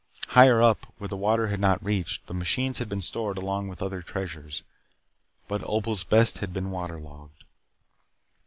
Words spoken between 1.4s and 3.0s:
had not reached, the machines had